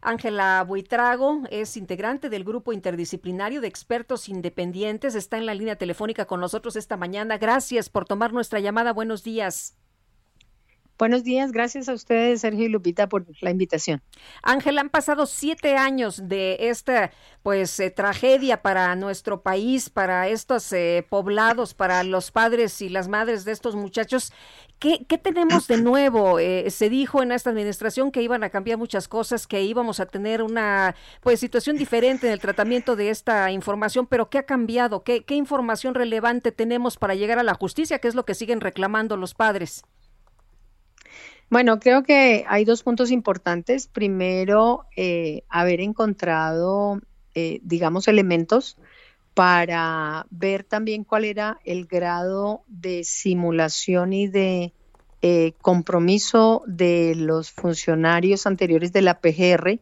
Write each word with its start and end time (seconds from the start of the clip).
Ángela 0.00 0.64
Buitrago 0.66 1.42
es 1.50 1.76
integrante 1.76 2.28
del 2.28 2.44
grupo 2.44 2.72
interdisciplinario 2.72 3.60
de 3.60 3.68
expertos 3.68 4.28
independientes. 4.28 5.14
Está 5.14 5.38
en 5.38 5.46
la 5.46 5.54
línea 5.54 5.76
telefónica 5.76 6.26
con 6.26 6.40
nosotros 6.40 6.76
esta 6.76 6.96
mañana. 6.96 7.38
Gracias 7.38 7.88
por 7.88 8.04
tomar 8.04 8.32
nuestra 8.32 8.60
llamada. 8.60 8.92
Buenos 8.92 9.24
días. 9.24 9.76
Buenos 10.98 11.22
días, 11.22 11.52
gracias 11.52 11.88
a 11.88 11.92
ustedes, 11.92 12.40
Sergio 12.40 12.66
y 12.66 12.68
Lupita, 12.68 13.08
por 13.08 13.24
la 13.40 13.52
invitación. 13.52 14.02
Ángela, 14.42 14.80
han 14.80 14.90
pasado 14.90 15.26
siete 15.26 15.76
años 15.76 16.28
de 16.28 16.56
esta, 16.58 17.12
pues, 17.44 17.78
eh, 17.78 17.92
tragedia 17.92 18.62
para 18.62 18.96
nuestro 18.96 19.40
país, 19.40 19.90
para 19.90 20.26
estos 20.26 20.72
eh, 20.72 21.06
poblados, 21.08 21.72
para 21.72 22.02
los 22.02 22.32
padres 22.32 22.82
y 22.82 22.88
las 22.88 23.06
madres 23.06 23.44
de 23.44 23.52
estos 23.52 23.76
muchachos. 23.76 24.32
¿Qué, 24.80 25.06
qué 25.08 25.18
tenemos 25.18 25.68
de 25.68 25.76
nuevo? 25.76 26.40
Eh, 26.40 26.68
se 26.70 26.90
dijo 26.90 27.22
en 27.22 27.30
esta 27.30 27.50
administración 27.50 28.10
que 28.10 28.22
iban 28.22 28.42
a 28.42 28.50
cambiar 28.50 28.76
muchas 28.76 29.06
cosas, 29.06 29.46
que 29.46 29.62
íbamos 29.62 30.00
a 30.00 30.06
tener 30.06 30.42
una, 30.42 30.96
pues, 31.20 31.38
situación 31.38 31.76
diferente 31.76 32.26
en 32.26 32.32
el 32.32 32.40
tratamiento 32.40 32.96
de 32.96 33.10
esta 33.10 33.52
información, 33.52 34.08
pero 34.08 34.30
¿qué 34.30 34.38
ha 34.38 34.46
cambiado? 34.46 35.04
¿Qué, 35.04 35.22
qué 35.24 35.36
información 35.36 35.94
relevante 35.94 36.50
tenemos 36.50 36.96
para 36.96 37.14
llegar 37.14 37.38
a 37.38 37.44
la 37.44 37.54
justicia? 37.54 38.00
¿Qué 38.00 38.08
es 38.08 38.16
lo 38.16 38.24
que 38.24 38.34
siguen 38.34 38.60
reclamando 38.60 39.16
los 39.16 39.34
padres? 39.34 39.84
Bueno, 41.50 41.80
creo 41.80 42.02
que 42.02 42.44
hay 42.46 42.64
dos 42.64 42.82
puntos 42.82 43.10
importantes. 43.10 43.86
Primero, 43.86 44.84
eh, 44.96 45.44
haber 45.48 45.80
encontrado, 45.80 47.00
eh, 47.34 47.60
digamos, 47.62 48.06
elementos 48.06 48.76
para 49.32 50.26
ver 50.30 50.64
también 50.64 51.04
cuál 51.04 51.24
era 51.24 51.58
el 51.64 51.86
grado 51.86 52.64
de 52.66 53.02
simulación 53.04 54.12
y 54.12 54.26
de 54.26 54.72
eh, 55.22 55.52
compromiso 55.62 56.64
de 56.66 57.14
los 57.16 57.50
funcionarios 57.50 58.46
anteriores 58.46 58.92
de 58.92 59.02
la 59.02 59.20
PGR, 59.20 59.80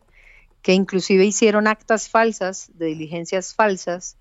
que 0.63 0.73
inclusive 0.73 1.25
hicieron 1.25 1.67
actas 1.67 2.09
falsas, 2.09 2.71
de 2.75 2.87
diligencias 2.87 3.55
falsas, 3.55 4.17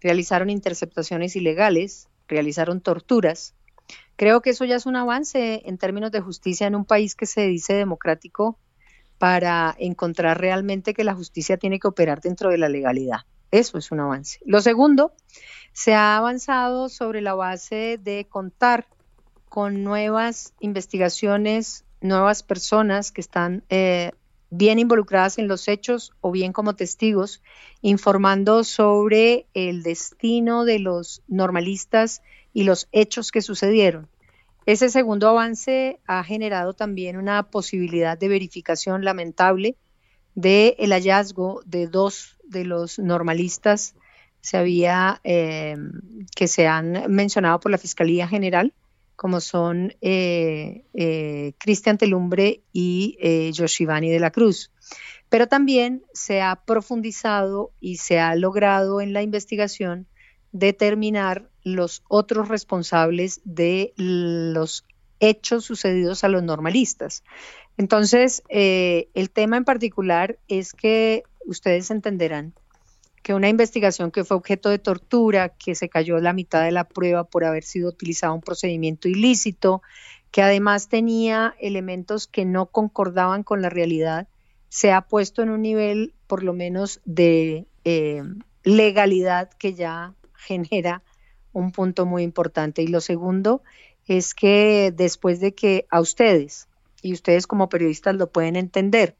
realizaron 0.00 0.50
interceptaciones 0.50 1.36
ilegales, 1.36 2.08
realizaron 2.26 2.80
torturas 2.80 3.54
Creo 4.16 4.40
que 4.42 4.50
eso 4.50 4.64
ya 4.64 4.76
es 4.76 4.86
un 4.86 4.96
avance 4.96 5.62
en 5.64 5.78
términos 5.78 6.10
de 6.10 6.20
justicia 6.20 6.66
en 6.66 6.74
un 6.74 6.84
país 6.84 7.14
que 7.14 7.26
se 7.26 7.42
dice 7.42 7.74
democrático 7.74 8.58
para 9.18 9.74
encontrar 9.78 10.40
realmente 10.40 10.94
que 10.94 11.04
la 11.04 11.14
justicia 11.14 11.56
tiene 11.56 11.78
que 11.78 11.88
operar 11.88 12.20
dentro 12.20 12.50
de 12.50 12.58
la 12.58 12.68
legalidad. 12.68 13.20
Eso 13.50 13.78
es 13.78 13.90
un 13.90 14.00
avance. 14.00 14.40
Lo 14.44 14.60
segundo, 14.60 15.12
se 15.72 15.94
ha 15.94 16.16
avanzado 16.16 16.88
sobre 16.88 17.20
la 17.20 17.34
base 17.34 17.98
de 18.02 18.26
contar 18.28 18.86
con 19.48 19.82
nuevas 19.84 20.52
investigaciones, 20.60 21.84
nuevas 22.00 22.42
personas 22.42 23.10
que 23.10 23.20
están 23.20 23.64
eh, 23.70 24.12
bien 24.50 24.78
involucradas 24.78 25.38
en 25.38 25.48
los 25.48 25.68
hechos 25.68 26.12
o 26.20 26.30
bien 26.30 26.52
como 26.52 26.76
testigos, 26.76 27.42
informando 27.80 28.64
sobre 28.64 29.46
el 29.54 29.82
destino 29.82 30.64
de 30.64 30.78
los 30.78 31.22
normalistas 31.28 32.22
y 32.52 32.64
los 32.64 32.88
hechos 32.92 33.30
que 33.30 33.42
sucedieron. 33.42 34.08
Ese 34.66 34.90
segundo 34.90 35.28
avance 35.28 35.98
ha 36.06 36.22
generado 36.24 36.74
también 36.74 37.16
una 37.16 37.50
posibilidad 37.50 38.18
de 38.18 38.28
verificación 38.28 39.04
lamentable 39.04 39.76
del 40.34 40.74
el 40.78 40.92
hallazgo 40.92 41.62
de 41.64 41.86
dos 41.86 42.36
de 42.44 42.64
los 42.64 42.98
normalistas 42.98 43.94
eh, 45.24 45.76
que 46.34 46.48
se 46.48 46.66
han 46.66 47.12
mencionado 47.12 47.60
por 47.60 47.70
la 47.70 47.78
Fiscalía 47.78 48.28
General, 48.28 48.72
como 49.16 49.40
son 49.40 49.94
eh, 50.00 50.84
eh, 50.94 51.52
Cristian 51.58 51.98
Telumbre 51.98 52.62
y 52.72 53.18
eh, 53.20 53.50
de 53.52 54.20
la 54.20 54.30
Cruz. 54.30 54.70
Pero 55.28 55.48
también 55.48 56.04
se 56.14 56.40
ha 56.40 56.56
profundizado 56.64 57.72
y 57.80 57.96
se 57.96 58.20
ha 58.20 58.34
logrado 58.36 59.00
en 59.00 59.12
la 59.12 59.22
investigación 59.22 60.06
determinar 60.52 61.48
los 61.62 62.02
otros 62.08 62.48
responsables 62.48 63.40
de 63.44 63.92
los 63.96 64.84
hechos 65.20 65.64
sucedidos 65.64 66.24
a 66.24 66.28
los 66.28 66.42
normalistas. 66.42 67.22
Entonces, 67.76 68.42
eh, 68.48 69.08
el 69.14 69.30
tema 69.30 69.56
en 69.56 69.64
particular 69.64 70.38
es 70.48 70.72
que 70.72 71.22
ustedes 71.46 71.90
entenderán 71.90 72.54
que 73.22 73.34
una 73.34 73.48
investigación 73.48 74.10
que 74.10 74.24
fue 74.24 74.36
objeto 74.36 74.70
de 74.70 74.78
tortura, 74.78 75.50
que 75.50 75.74
se 75.74 75.88
cayó 75.88 76.18
la 76.18 76.32
mitad 76.32 76.64
de 76.64 76.72
la 76.72 76.84
prueba 76.84 77.24
por 77.24 77.44
haber 77.44 77.62
sido 77.62 77.90
utilizado 77.90 78.34
un 78.34 78.40
procedimiento 78.40 79.08
ilícito, 79.08 79.82
que 80.30 80.42
además 80.42 80.88
tenía 80.88 81.54
elementos 81.60 82.26
que 82.26 82.44
no 82.44 82.66
concordaban 82.66 83.42
con 83.42 83.62
la 83.62 83.70
realidad, 83.70 84.28
se 84.68 84.92
ha 84.92 85.02
puesto 85.02 85.42
en 85.42 85.50
un 85.50 85.62
nivel 85.62 86.14
por 86.26 86.42
lo 86.42 86.52
menos 86.52 87.00
de 87.04 87.66
eh, 87.84 88.22
legalidad 88.64 89.50
que 89.50 89.74
ya 89.74 90.14
genera 90.48 91.02
un 91.52 91.72
punto 91.72 92.06
muy 92.06 92.22
importante. 92.22 92.82
Y 92.82 92.88
lo 92.88 93.00
segundo 93.00 93.62
es 94.06 94.34
que 94.34 94.92
después 94.94 95.40
de 95.40 95.54
que 95.54 95.86
a 95.90 96.00
ustedes, 96.00 96.68
y 97.02 97.12
ustedes 97.12 97.46
como 97.46 97.68
periodistas 97.68 98.16
lo 98.16 98.30
pueden 98.30 98.56
entender, 98.56 99.16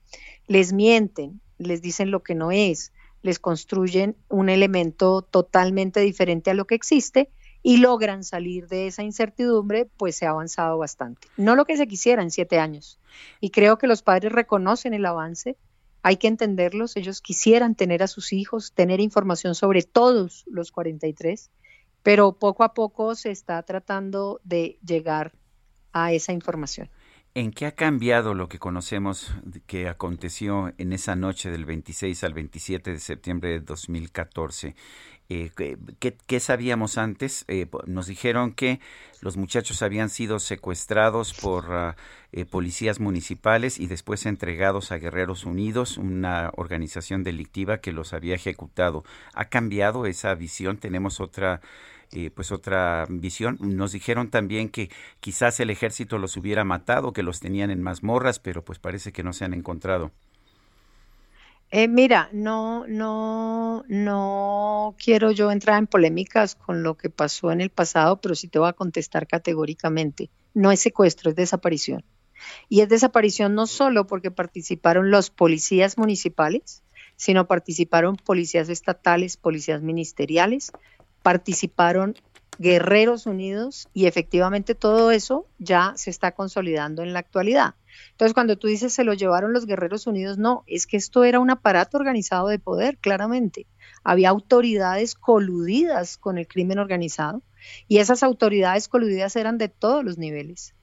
les 0.47 0.72
mienten, 0.72 1.41
les 1.59 1.83
dicen 1.83 2.11
lo 2.11 2.22
que 2.22 2.34
no 2.34 2.50
es, 2.50 2.93
les 3.22 3.38
construyen 3.38 4.17
un 4.28 4.49
elemento 4.49 5.22
totalmente 5.22 6.00
diferente 6.00 6.50
a 6.50 6.55
lo 6.55 6.67
que 6.67 6.75
existe 6.75 7.31
y 7.62 7.78
logran 7.78 8.25
salir 8.25 8.69
de 8.69 8.87
esa 8.87 9.03
incertidumbre, 9.03 9.87
pues 9.97 10.17
se 10.17 10.27
ha 10.27 10.31
avanzado 10.31 10.78
bastante. 10.78 11.28
No 11.37 11.56
lo 11.56 11.65
que 11.65 11.77
se 11.77 11.88
quisiera 11.88 12.22
en 12.22 12.31
siete 12.31 12.59
años. 12.59 12.99
Y 13.41 13.50
creo 13.50 13.78
que 13.78 13.88
los 13.88 14.03
padres 14.03 14.33
reconocen 14.33 14.94
el 14.94 15.05
avance, 15.05 15.56
hay 16.09 16.17
que 16.17 16.27
entenderlos, 16.27 16.97
ellos 16.97 17.21
quisieran 17.21 17.75
tener 17.75 18.03
a 18.03 18.07
sus 18.07 18.33
hijos, 18.33 18.73
tener 18.73 18.99
información 18.99 19.55
sobre 19.55 19.83
todos 19.83 20.45
los 20.47 20.73
43, 20.73 21.51
pero 22.03 22.33
poco 22.33 22.65
a 22.65 22.73
poco 22.73 23.15
se 23.15 23.31
está 23.31 23.63
tratando 23.63 24.41
de 24.43 24.79
llegar 24.83 25.33
a 25.93 26.15
esa 26.15 26.33
información. 26.33 26.89
¿En 27.35 27.51
qué 27.51 27.67
ha 27.67 27.73
cambiado 27.73 28.33
lo 28.33 28.49
que 28.49 28.59
conocemos 28.59 29.35
que 29.67 29.87
aconteció 29.87 30.73
en 30.79 30.95
esa 30.95 31.15
noche 31.15 31.51
del 31.51 31.67
26 31.67 32.25
al 32.25 32.33
27 32.33 32.91
de 32.91 33.01
septiembre 33.01 33.51
de 33.51 33.61
2014? 33.61 34.75
Eh, 35.31 35.50
¿qué, 35.99 36.41
sabíamos 36.41 36.97
antes? 36.97 37.44
Eh, 37.49 37.66
nos 37.87 38.06
dijeron 38.06 38.53
que 38.53 38.81
los 39.21 39.37
muchachos 39.37 39.83
habían 39.83 40.09
sido 40.09 40.39
secuestrados 40.39 41.34
por 41.34 41.66
ah, 41.71 41.97
eh, 42.33 42.47
policías 42.47 42.99
municipales 42.99 43.78
y 43.78 43.88
después 43.88 44.25
entregados 44.25 44.91
a 44.91 44.97
Guerreros 44.97 45.44
Unidos, 45.44 45.99
una 45.99 46.50
organización 46.56 47.25
delictiva 47.25 47.78
que 47.78 47.93
los 47.93 48.15
había 48.15 48.37
ejecutado. 48.37 49.05
¿Ha 49.34 49.47
cambiado 49.47 50.06
esa 50.06 50.34
visión? 50.34 50.78
¿Tenemos 50.78 51.21
otra 51.21 51.61
eh, 52.12 52.31
pues 52.31 52.53
otra 52.53 53.06
visión. 53.11 53.59
Nos 53.61 53.93
dijeron 53.93 54.31
también 54.31 54.71
que 54.71 54.91
quizás 55.21 55.61
el 55.61 55.71
ejército 55.71 56.19
los 56.19 56.37
hubiera 56.37 56.65
matado, 56.65 57.12
que 57.12 57.22
los 57.22 57.41
tenían 57.41 57.71
en 57.71 57.83
mazmorras, 57.83 58.38
pero 58.38 58.65
pues 58.65 58.78
parece 58.78 59.12
que 59.12 59.22
no 59.22 59.33
se 59.33 59.44
han 59.44 59.53
encontrado. 59.55 60.11
Eh, 61.70 61.87
mira, 61.87 62.31
no, 62.32 62.87
no, 62.87 63.85
no 63.88 64.97
quiero 65.03 65.32
yo 65.32 65.50
entrar 65.50 65.79
en 65.79 65.87
polémicas 65.87 66.55
con 66.55 66.82
lo 66.82 66.97
que 66.97 67.11
pasó 67.11 67.53
en 67.53 67.61
el 67.61 67.69
pasado, 67.69 68.20
pero 68.20 68.35
sí 68.35 68.49
te 68.49 68.59
voy 68.59 68.69
a 68.69 68.73
contestar 68.73 69.26
categóricamente. 69.26 70.31
No 70.55 70.73
es 70.73 70.81
secuestro, 70.81 71.31
es 71.31 71.37
desaparición. 71.37 72.05
Y 72.70 72.81
es 72.81 72.88
desaparición 72.88 73.55
no 73.55 73.67
solo 73.67 74.06
porque 74.06 74.31
participaron 74.31 75.11
los 75.11 75.29
policías 75.29 75.99
municipales, 75.99 76.82
sino 77.17 77.47
participaron 77.47 78.17
policías 78.17 78.70
estatales, 78.70 79.37
policías 79.37 79.82
ministeriales, 79.82 80.73
participaron 81.23 82.15
Guerreros 82.59 83.26
Unidos 83.26 83.88
y 83.93 84.06
efectivamente 84.06 84.75
todo 84.75 85.11
eso 85.11 85.47
ya 85.59 85.93
se 85.97 86.11
está 86.11 86.32
consolidando 86.32 87.03
en 87.03 87.12
la 87.12 87.19
actualidad. 87.19 87.75
Entonces, 88.11 88.35
cuando 88.35 88.56
tú 88.56 88.67
dices 88.67 88.93
se 88.93 89.05
lo 89.05 89.15
llevaron 89.15 89.53
los 89.53 89.67
Guerreros 89.67 90.06
Unidos, 90.06 90.39
no, 90.39 90.65
es 90.67 90.87
que 90.87 90.97
esto 90.97 91.25
era 91.25 91.41
un 91.41 91.50
aparato 91.50 91.97
organizado 91.99 92.49
de 92.49 92.59
poder, 92.59 92.99
claramente. 92.99 93.67
Había 94.05 94.31
autoridades 94.31 95.15
coludidas 95.15 96.17
con 96.19 96.39
el 96.39 96.47
crimen 96.47 96.79
organizado 96.79 97.43
y 97.87 97.99
esas 97.99 98.23
autoridades 98.23 98.89
coludidas 98.89 99.37
eran 99.37 99.59
de 99.59 99.69
todos 99.69 100.05
los 100.05 100.19
niveles. 100.19 100.75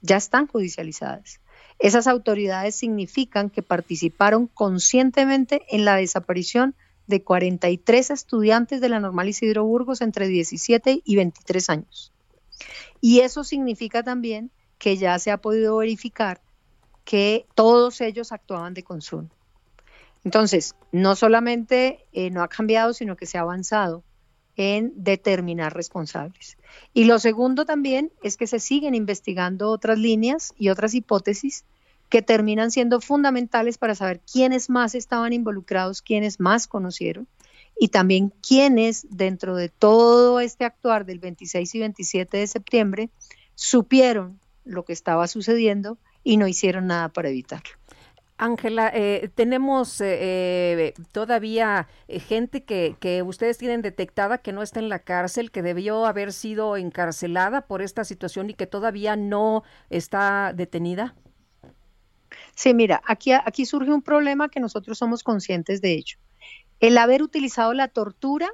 Ya 0.00 0.16
están 0.16 0.46
judicializadas. 0.46 1.40
Esas 1.78 2.06
autoridades 2.06 2.74
significan 2.74 3.50
que 3.50 3.62
participaron 3.62 4.48
conscientemente 4.48 5.62
en 5.70 5.84
la 5.84 5.96
desaparición 5.96 6.74
de 7.06 7.22
43 7.22 8.10
estudiantes 8.10 8.80
de 8.80 8.88
la 8.88 9.00
Normal 9.00 9.28
Isidro 9.28 9.64
Burgos 9.64 10.00
entre 10.00 10.28
17 10.28 11.02
y 11.04 11.16
23 11.16 11.70
años. 11.70 12.12
Y 13.00 13.20
eso 13.20 13.44
significa 13.44 14.02
también 14.02 14.50
que 14.78 14.96
ya 14.96 15.18
se 15.18 15.30
ha 15.30 15.38
podido 15.38 15.76
verificar 15.76 16.40
que 17.08 17.46
todos 17.54 18.02
ellos 18.02 18.32
actuaban 18.32 18.74
de 18.74 18.82
consumo. 18.82 19.30
Entonces, 20.24 20.74
no 20.92 21.16
solamente 21.16 22.04
eh, 22.12 22.28
no 22.28 22.42
ha 22.42 22.48
cambiado, 22.48 22.92
sino 22.92 23.16
que 23.16 23.24
se 23.24 23.38
ha 23.38 23.40
avanzado 23.40 24.04
en 24.56 24.92
determinar 24.94 25.72
responsables. 25.72 26.58
Y 26.92 27.04
lo 27.04 27.18
segundo 27.18 27.64
también 27.64 28.12
es 28.22 28.36
que 28.36 28.46
se 28.46 28.60
siguen 28.60 28.94
investigando 28.94 29.70
otras 29.70 29.98
líneas 29.98 30.52
y 30.58 30.68
otras 30.68 30.92
hipótesis 30.92 31.64
que 32.10 32.20
terminan 32.20 32.70
siendo 32.70 33.00
fundamentales 33.00 33.78
para 33.78 33.94
saber 33.94 34.20
quiénes 34.30 34.68
más 34.68 34.94
estaban 34.94 35.32
involucrados, 35.32 36.02
quiénes 36.02 36.40
más 36.40 36.66
conocieron 36.66 37.26
y 37.80 37.88
también 37.88 38.34
quiénes 38.46 39.06
dentro 39.08 39.56
de 39.56 39.70
todo 39.70 40.40
este 40.40 40.66
actuar 40.66 41.06
del 41.06 41.20
26 41.20 41.74
y 41.74 41.78
27 41.78 42.36
de 42.36 42.46
septiembre 42.46 43.08
supieron 43.54 44.38
lo 44.66 44.84
que 44.84 44.92
estaba 44.92 45.26
sucediendo 45.26 45.96
y 46.24 46.36
no 46.36 46.46
hicieron 46.46 46.86
nada 46.86 47.08
para 47.08 47.28
evitarlo. 47.28 47.70
Ángela, 48.40 48.92
eh, 48.94 49.30
tenemos 49.34 50.00
eh, 50.00 50.14
eh, 50.20 50.94
todavía 51.10 51.88
gente 52.08 52.62
que, 52.62 52.96
que, 53.00 53.22
ustedes 53.22 53.58
tienen 53.58 53.82
detectada 53.82 54.38
que 54.38 54.52
no 54.52 54.62
está 54.62 54.78
en 54.78 54.88
la 54.88 55.00
cárcel, 55.00 55.50
que 55.50 55.60
debió 55.60 56.06
haber 56.06 56.32
sido 56.32 56.76
encarcelada 56.76 57.62
por 57.62 57.82
esta 57.82 58.04
situación 58.04 58.48
y 58.48 58.54
que 58.54 58.68
todavía 58.68 59.16
no 59.16 59.64
está 59.90 60.52
detenida. 60.54 61.16
Sí, 62.54 62.74
mira, 62.74 63.02
aquí, 63.06 63.32
aquí 63.32 63.66
surge 63.66 63.92
un 63.92 64.02
problema 64.02 64.48
que 64.48 64.60
nosotros 64.60 64.98
somos 64.98 65.24
conscientes 65.24 65.80
de 65.80 65.94
ello. 65.94 66.18
El 66.78 66.96
haber 66.96 67.22
utilizado 67.24 67.74
la 67.74 67.88
tortura 67.88 68.48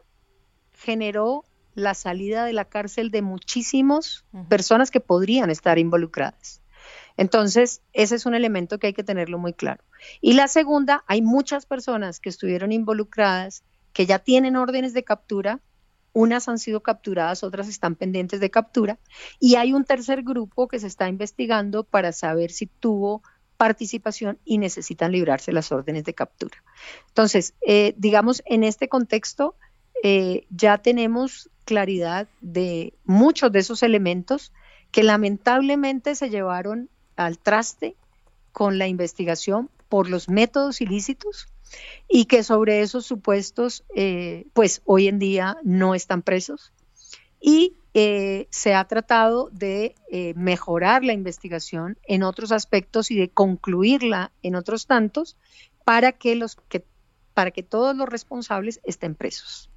generó 0.72 1.44
la 1.74 1.92
salida 1.92 2.44
de 2.46 2.54
la 2.54 2.64
cárcel 2.64 3.10
de 3.10 3.20
muchísimas 3.20 4.24
personas 4.48 4.90
que 4.90 5.00
podrían 5.00 5.50
estar 5.50 5.78
involucradas. 5.78 6.62
Entonces, 7.16 7.80
ese 7.92 8.16
es 8.16 8.26
un 8.26 8.34
elemento 8.34 8.78
que 8.78 8.88
hay 8.88 8.92
que 8.92 9.04
tenerlo 9.04 9.38
muy 9.38 9.52
claro. 9.52 9.84
Y 10.20 10.32
la 10.34 10.48
segunda, 10.48 11.04
hay 11.06 11.22
muchas 11.22 11.66
personas 11.66 12.20
que 12.20 12.28
estuvieron 12.28 12.72
involucradas, 12.72 13.62
que 13.92 14.06
ya 14.06 14.18
tienen 14.18 14.56
órdenes 14.56 14.94
de 14.94 15.04
captura, 15.04 15.60
unas 16.12 16.48
han 16.48 16.58
sido 16.58 16.82
capturadas, 16.82 17.44
otras 17.44 17.68
están 17.68 17.96
pendientes 17.96 18.40
de 18.40 18.50
captura, 18.50 18.98
y 19.40 19.56
hay 19.56 19.72
un 19.72 19.84
tercer 19.84 20.22
grupo 20.22 20.68
que 20.68 20.78
se 20.78 20.86
está 20.86 21.08
investigando 21.08 21.84
para 21.84 22.12
saber 22.12 22.50
si 22.50 22.66
tuvo 22.66 23.22
participación 23.56 24.38
y 24.44 24.58
necesitan 24.58 25.12
librarse 25.12 25.52
las 25.52 25.70
órdenes 25.70 26.04
de 26.04 26.14
captura. 26.14 26.62
Entonces, 27.08 27.54
eh, 27.66 27.94
digamos, 27.96 28.42
en 28.46 28.64
este 28.64 28.88
contexto 28.88 29.54
eh, 30.02 30.46
ya 30.50 30.78
tenemos 30.78 31.50
claridad 31.64 32.28
de 32.40 32.94
muchos 33.04 33.52
de 33.52 33.60
esos 33.60 33.82
elementos 33.82 34.52
que 34.90 35.02
lamentablemente 35.02 36.14
se 36.14 36.30
llevaron 36.30 36.90
al 37.16 37.38
traste 37.38 37.96
con 38.52 38.78
la 38.78 38.86
investigación 38.86 39.70
por 39.88 40.08
los 40.08 40.28
métodos 40.28 40.80
ilícitos 40.80 41.48
y 42.08 42.26
que 42.26 42.42
sobre 42.42 42.80
esos 42.80 43.06
supuestos, 43.06 43.84
eh, 43.94 44.46
pues 44.52 44.82
hoy 44.84 45.08
en 45.08 45.18
día 45.18 45.58
no 45.62 45.94
están 45.94 46.22
presos. 46.22 46.72
Y 47.40 47.76
eh, 47.92 48.48
se 48.50 48.74
ha 48.74 48.84
tratado 48.84 49.50
de 49.52 49.94
eh, 50.10 50.34
mejorar 50.34 51.04
la 51.04 51.12
investigación 51.12 51.98
en 52.04 52.22
otros 52.22 52.52
aspectos 52.52 53.10
y 53.10 53.16
de 53.16 53.28
concluirla 53.28 54.32
en 54.42 54.56
otros 54.56 54.86
tantos 54.86 55.36
para 55.84 56.12
que, 56.12 56.34
los, 56.34 56.56
que, 56.68 56.84
para 57.34 57.50
que 57.50 57.62
todos 57.62 57.94
los 57.94 58.08
responsables 58.08 58.80
estén 58.84 59.14
presos. 59.14 59.70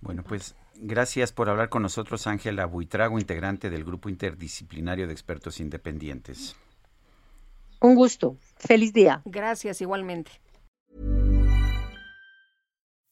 Bueno, 0.00 0.22
pues 0.22 0.54
Gracias 0.78 1.32
por 1.32 1.48
hablar 1.48 1.68
con 1.68 1.82
nosotros, 1.82 2.26
Ángela 2.26 2.66
Buitrago, 2.66 3.18
integrante 3.18 3.70
del 3.70 3.84
Grupo 3.84 4.08
Interdisciplinario 4.08 5.06
de 5.06 5.12
Expertos 5.12 5.60
Independientes. 5.60 6.56
Un 7.80 7.94
gusto. 7.94 8.36
Feliz 8.56 8.92
día. 8.92 9.22
Gracias, 9.24 9.80
igualmente. 9.80 10.32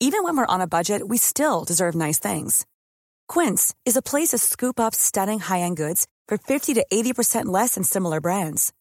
Even 0.01 0.23
when 0.25 0.37
we're 0.37 0.47
on 0.47 0.61
a 0.61 0.67
budget, 0.67 1.03
we 1.07 1.17
still 1.17 1.65
deserve 1.65 1.95
nice 1.95 2.19
things. 2.19 2.67
Quince 3.27 3.75
is 3.87 3.97
a 3.97 4.03
place 4.03 4.31
to 4.31 4.39
scoop 4.39 4.79
up 4.79 4.95
stunning 4.95 5.39
high-end 5.39 5.77
goods 5.77 6.07
for 6.29 6.37
50 6.37 6.75
to 6.75 6.85
80% 6.93 7.47
less 7.47 7.75
than 7.75 7.85
similar 7.85 8.21
brands. 8.21 8.73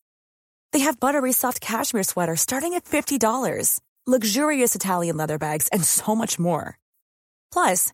They 0.74 0.80
have 0.80 1.00
buttery 1.00 1.32
soft 1.32 1.62
cashmere 1.62 2.04
sweaters 2.04 2.42
starting 2.42 2.74
at 2.74 2.84
$50, 2.84 3.80
luxurious 4.06 4.76
Italian 4.76 5.16
leather 5.16 5.38
bags, 5.38 5.70
and 5.70 5.84
so 5.84 6.16
much 6.16 6.38
more. 6.40 6.78
Plus, 7.54 7.94